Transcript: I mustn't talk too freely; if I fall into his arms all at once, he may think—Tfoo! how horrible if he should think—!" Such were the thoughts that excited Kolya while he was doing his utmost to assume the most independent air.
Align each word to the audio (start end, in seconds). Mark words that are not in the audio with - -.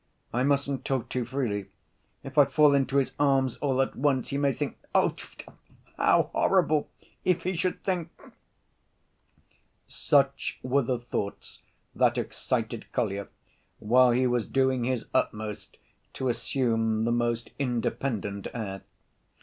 I 0.33 0.41
mustn't 0.41 0.83
talk 0.83 1.09
too 1.09 1.25
freely; 1.25 1.67
if 2.23 2.35
I 2.35 2.45
fall 2.45 2.73
into 2.73 2.97
his 2.97 3.11
arms 3.19 3.57
all 3.57 3.83
at 3.83 3.95
once, 3.95 4.29
he 4.29 4.37
may 4.39 4.51
think—Tfoo! 4.51 5.53
how 5.95 6.31
horrible 6.33 6.89
if 7.23 7.43
he 7.43 7.53
should 7.55 7.83
think—!" 7.83 8.09
Such 9.87 10.59
were 10.63 10.81
the 10.81 10.97
thoughts 10.97 11.59
that 11.93 12.17
excited 12.17 12.91
Kolya 12.93 13.27
while 13.77 14.09
he 14.09 14.25
was 14.25 14.47
doing 14.47 14.85
his 14.85 15.05
utmost 15.13 15.77
to 16.13 16.29
assume 16.29 17.05
the 17.05 17.11
most 17.11 17.51
independent 17.59 18.47
air. 18.55 18.81